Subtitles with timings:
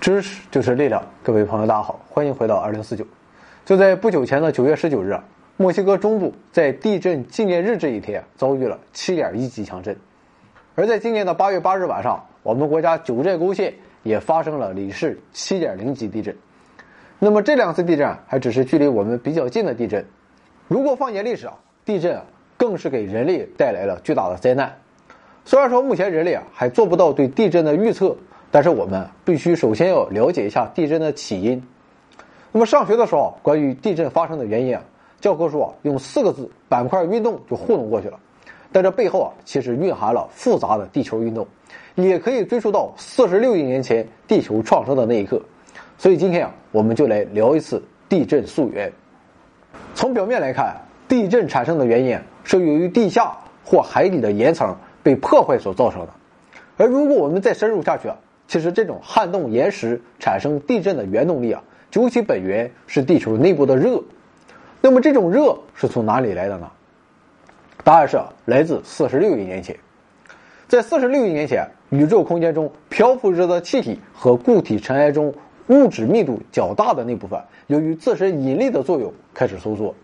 [0.00, 3.06] 知识就是力量，各位朋友，大家好，欢迎回到二零四九。
[3.66, 5.22] 就在不久前的九月十九日啊，
[5.58, 9.94] 墨西哥中部在地震纪念日这一天遭遇了七点一级强震，
[10.74, 16.34] 而在今年的八月八日晚上，我们国家九寨沟县也发生了里氏七点零级地震。
[17.18, 20.02] 那么这两次地震还只是距离我们比较近的地震，
[20.66, 21.52] 如果放眼历史啊，
[21.84, 22.24] 地震啊
[22.56, 24.74] 更是给人类带来了巨大的灾难。
[25.44, 28.16] 虽然说目前人类啊还做不到对地震的预测。
[28.50, 31.62] 但是我们必须首先要了解一下地震的起因。
[32.52, 34.82] 那么上学的时候，关于地震发生的原因啊，
[35.20, 38.18] 教科书啊用四个字“板块运动”就糊弄过去了。
[38.72, 41.46] 但这背后啊，其实蕴含了复杂的地球运动，
[41.94, 45.40] 也可以追溯到四十六亿年前地球创生的那一刻。
[45.96, 48.92] 所以今天啊，我们就来聊一次地震溯源。
[49.94, 56.08] 从表面来看，地震产生的原因是由于地下或海底的岩层被破坏所造成的。
[56.76, 58.16] 而如果我们再深入下去啊，
[58.50, 64.02] 其实，这种撼动岩石产生地震的原动力啊，究其本源是地球内部的热。
[64.80, 66.68] 那么，这种热是从哪里来的呢？
[67.84, 69.76] 答案是来自四十六亿年前。
[70.66, 75.32] 在四十六亿年前，宇宙空间中漂浮着的气体和固体尘埃中
[75.68, 79.94] 物质密度较大的那部分，由于自身引力的作用开始收缩。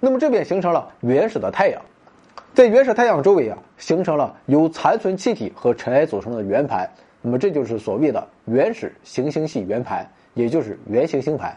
[0.00, 1.82] 那么，这便形成了原始的太阳。
[2.54, 6.88] 在原始太阳周围啊，形成了由残存气体和尘埃组成的圆盘。
[7.26, 11.56] 那么这就是所谓的原始行星系圆盘，也就是原行星盘。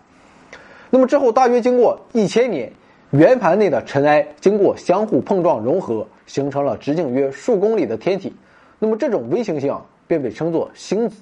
[0.90, 2.72] 那么之后大约经过一千年，
[3.12, 8.34] 圆盘内的尘埃经过相互碰撞融合，形成了直径约数公里的天体。
[8.80, 11.22] 那么这种微行星便被称作星子。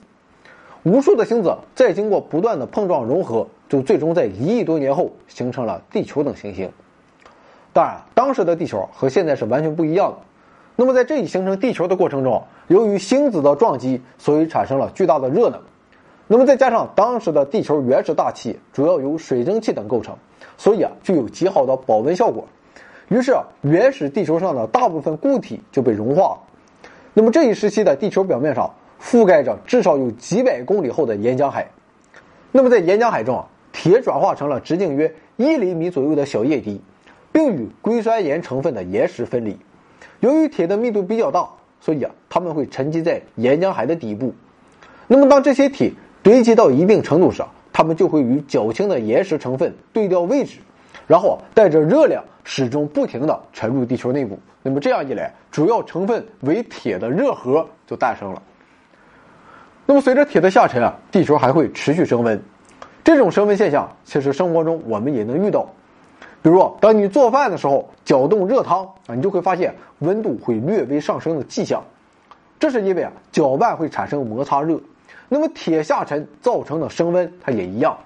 [0.83, 6.71] 无数的星子再经过不断的碰撞融合，就最终在一亿多年后形成了地球等行星。
[7.73, 10.17] 当然，当时的地球和现在是完全不一样的。
[10.77, 15.61] 那么，在这一形成地球的过程中，由于星子的撞击，所以产生了巨大的热能。
[16.27, 20.17] 那么再加上当时的地球原始大气主要由水蒸气等构成，
[20.57, 22.45] 所以啊，具有极好的保温效果。
[23.07, 26.39] 于是啊，原始地球上的大部分固体就被融化了。
[27.13, 31.69] 那么这一时期的地球表面上覆盖着至少有几百公里厚的岩浆海。
[32.51, 36.81] 那么在岩浆海中啊，铁转化成了直径约一厘米左右的小液滴，
[37.31, 39.57] 并与硅酸盐成分的岩石分离。
[40.19, 41.47] 由于铁的密度比较大，
[41.79, 44.33] 所以啊，它们会沉积在岩浆海的底部。
[45.07, 45.91] 那么，当这些铁
[46.23, 50.59] 堆积到一定程度时，它们就会与较轻的岩石成分对调位置，
[51.05, 54.39] 然后啊带着热量始终不停地沉入地球内部。
[54.63, 58.41] 那么这样一来，主要成分为铁的热核就诞生了。
[59.85, 62.41] 那么，随着铁的下沉啊，地球还会持续升温。
[63.03, 65.69] 这种升温现象，其实生活中我们也能遇到。
[66.45, 71.83] 比如，当你做饭的时候搅动热汤啊，你就会发现温度会略微上升的迹象。
[72.59, 74.79] 这是因为啊，搅拌会产生摩擦热。
[75.27, 77.97] 那么铁下沉造成的升温，它也一样。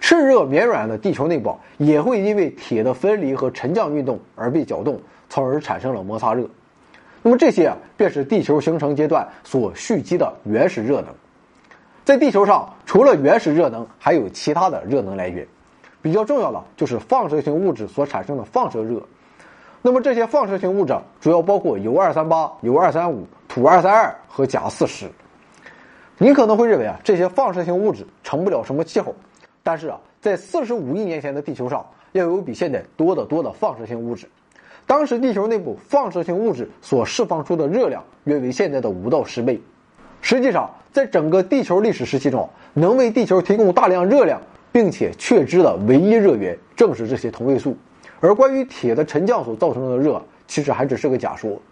[0.00, 6.48] 炽热绵软的地球内部也会因为铁的分离和沉降运动而被搅动，从而产生了摩擦热。
[7.22, 11.06] 那么这些啊，便是地球形成阶段所蓄积的原始热能。
[12.04, 15.44] 在地球上，除了原始热能，还有其他的热能来源。
[16.04, 19.02] 比较重要的就是放射性物质所产生的放射热，
[19.80, 25.10] 那么这些放射性物质主要包括铀二三八、铀二三五、土二三二和钾四十。
[26.18, 29.14] 你可能会认为啊，这些放射性物质成不了什么气候，
[29.62, 31.82] 但是啊，在四十五亿年前的地球上，
[32.12, 34.28] 要有比现在多得多的放射性物质。
[34.86, 39.58] 当时地球内部放射性物质所释放出的热量约为现在的五到十倍。
[40.20, 44.38] 实际上，在整个地球历史时期中，能为地球提供大量热量。
[44.74, 47.76] 并且确知的唯一热源正是这些同位素，
[48.18, 51.62] 而关于铁的沉降所造成的热，其实还只是个假说。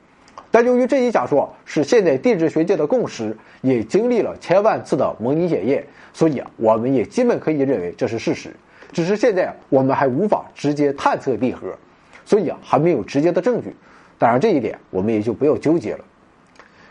[0.53, 8.54] 但由于这一假说是现在地质学界的共识，也经历了千万次的模拟检验，所以啊，我们也基本可以认为这是事实。
[8.93, 11.77] 只是现在我们还无法直接探测地核，
[12.25, 13.75] 所以啊，还没有直接的证据。
[14.16, 16.05] 当然，这一点我们也就不要纠结了。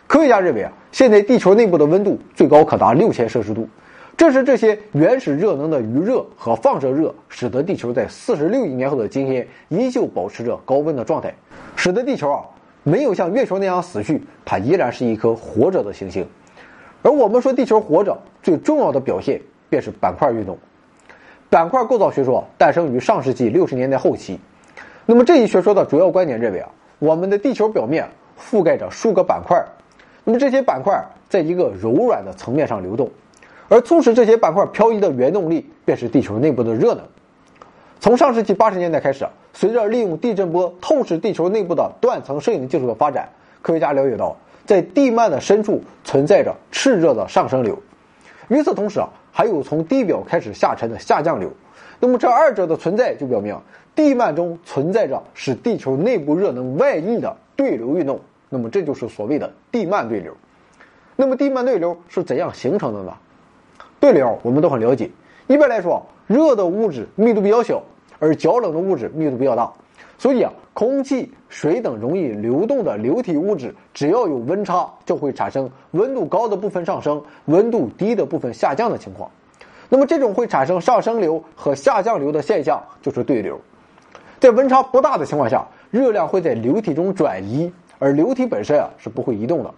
[0.08, 3.70] 科学家认为啊，现在地球内部的温度最高可达六千摄氏度。
[4.18, 11.34] 正是这些原始热能的余热和放射热，使得地球在四十六亿年后的今天依旧保持着高温的状态，
[11.76, 12.44] 使得地球啊
[12.84, 16.28] 没有像月球那样死去，它依然是一颗活着的行星。
[17.02, 20.56] 而我们说地球活着最重要的表现，便是板块运动。
[21.50, 24.40] 板块构造学说诞生于上世纪六十年代后期。
[25.08, 26.70] 那么这一学说的主要观点认为啊，
[27.00, 28.08] 我们的地球表面
[28.40, 29.60] 覆盖着数个板块，
[30.24, 33.10] 那么这些板块在一个柔软的层面上流动。
[33.72, 37.02] 而促使这些板块漂移的原动力，便是地球内部的热能。
[38.02, 43.30] 从上世纪八十年代开始，随着利用地震波透视地球内部的断层摄影技术的发展，
[43.62, 44.36] 科学家了解到，
[44.66, 47.82] 在地幔的深处存在着炽热的上升流。
[48.50, 51.50] 与此同时啊，还有从地表开始下沉的下降流。
[52.02, 53.58] 那么这二者的存在就表明，
[53.96, 58.20] 地幔中存在着使地球内部热能外溢的对流运动。
[58.50, 60.36] 那么这就是所谓的地幔对流。
[61.16, 63.14] 那么地幔对流是怎样形成的呢？
[64.02, 65.10] 对流我们都很了解。
[65.48, 67.82] 一般来说，热的物质密度比较小，
[68.18, 69.72] 而较冷的物质密度比较大。
[70.18, 79.30] 所以啊，空气、水等容易流动的流体物质，只要有温差，就会产生温度高的部分上升，温度低的部分下降的情况。
[79.88, 83.60] 那么这种会产生上升流和下降流的现象，就是对流。
[84.40, 89.72] 在温差不大的情况下，热量会在流体中转移，而流体本身啊是不会移动的。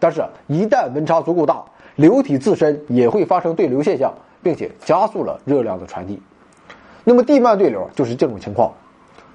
[0.00, 1.62] 但是，一旦温差足够大，
[1.96, 4.12] 流体自身也会发生对流现象，
[4.42, 6.20] 并且加速了热量的传递。
[7.04, 8.72] 那么地幔对流就是这种情况。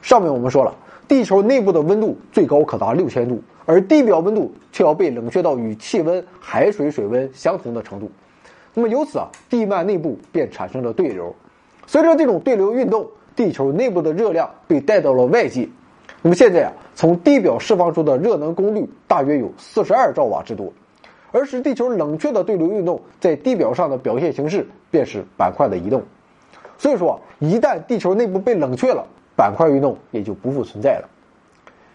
[0.02, 0.74] 上面我们说了，
[1.08, 8.10] 地球内部的温度最高可达六千度，而地表温度却要被冷却到与气温、海水水温相同的程度。
[8.74, 11.36] 那么由此啊，地幔内部便产生了对流。
[11.86, 15.68] 随着这种对流运动，地球内部的热量被带到了外界。
[16.22, 20.72] 那么现在啊，从地表释放出的热能功率大约有四十二兆瓦之多，
[21.32, 26.04] 而使地球冷却的对流运动在地表上的表现形式便是板块的移动。
[26.78, 31.10] 所以说，一旦地球内部被冷却了，板块运动也就不复存在了。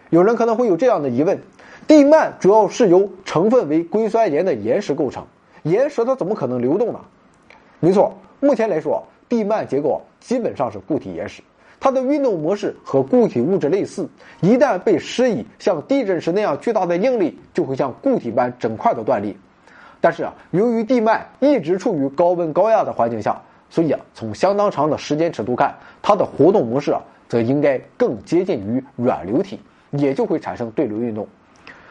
[0.09, 1.39] 有人可能会有这样的疑问：
[1.87, 5.25] 地幔主要是由成分为硅酸盐的岩石构成，
[5.63, 6.99] 岩石它怎么可能流动呢？
[7.79, 11.41] 没错，目前来说，地幔结构基本上是固体岩石，
[11.83, 14.07] 它的运动模式和固体物质类似，
[14.39, 19.35] 一旦被施以像地震时那样巨大的应力，就会像固体般整块的断裂。
[19.99, 23.37] 但是啊，由于地幔一直处于高温高压的环境下，
[23.69, 27.01] 所以啊，从相当长的时间尺度看，它的活动模式啊。
[27.27, 29.59] 则应该更接近于软流体，
[29.91, 31.27] 也就会产生对流运动。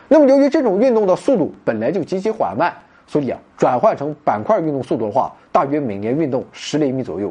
[0.08, 2.72] 那么，由于这种运动的速度本来就极其缓慢，
[3.06, 7.30] 所以啊，转换成板块运动速度的话，大约每年运动十厘米左右。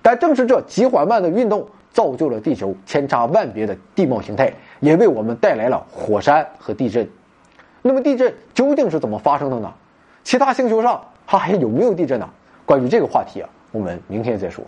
[0.00, 1.66] 但正是这极缓慢的运动，
[2.00, 4.50] 造就了地球千差万别的地貌形态，
[4.80, 7.06] 也为我们带来了火山和地震。
[7.82, 9.70] 那么，地震究竟是怎么发生的呢？
[10.24, 12.26] 其他星球上它还有没有地震呢？
[12.64, 14.64] 关于这个话题啊，我们明天再说。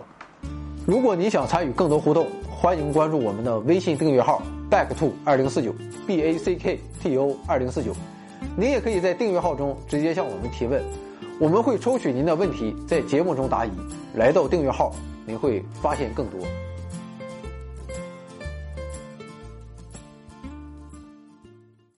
[0.85, 4.39] 如果你想参与更多互动，欢迎关注我们的微信订阅号
[4.69, 5.73] back to 二零四九
[6.05, 7.93] b a c k t o 二零四九。
[8.55, 10.79] 您也可以在订阅号中直接向我们提问，
[11.39, 13.71] 我们会抽取您的问题在节目中答疑。
[14.13, 14.91] 来到订阅号，
[15.25, 16.39] 您会发现更多。